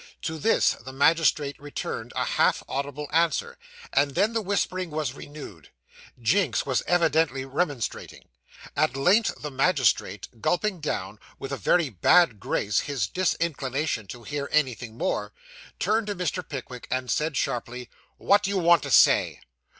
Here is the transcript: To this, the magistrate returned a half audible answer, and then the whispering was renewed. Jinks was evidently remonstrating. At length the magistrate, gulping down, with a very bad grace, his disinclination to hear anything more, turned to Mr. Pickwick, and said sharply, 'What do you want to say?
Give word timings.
To 0.23 0.39
this, 0.39 0.71
the 0.73 0.91
magistrate 0.91 1.59
returned 1.61 2.11
a 2.15 2.25
half 2.25 2.63
audible 2.67 3.07
answer, 3.13 3.59
and 3.93 4.15
then 4.15 4.33
the 4.33 4.41
whispering 4.41 4.89
was 4.89 5.13
renewed. 5.13 5.69
Jinks 6.19 6.65
was 6.65 6.81
evidently 6.87 7.45
remonstrating. 7.45 8.27
At 8.75 8.97
length 8.97 9.39
the 9.43 9.51
magistrate, 9.51 10.27
gulping 10.41 10.79
down, 10.79 11.19
with 11.37 11.51
a 11.51 11.55
very 11.55 11.89
bad 11.89 12.39
grace, 12.39 12.79
his 12.79 13.05
disinclination 13.05 14.07
to 14.07 14.23
hear 14.23 14.49
anything 14.51 14.97
more, 14.97 15.33
turned 15.77 16.07
to 16.07 16.15
Mr. 16.15 16.41
Pickwick, 16.49 16.87
and 16.89 17.11
said 17.11 17.37
sharply, 17.37 17.87
'What 18.17 18.41
do 18.41 18.49
you 18.49 18.57
want 18.57 18.81
to 18.81 18.89
say? 18.89 19.39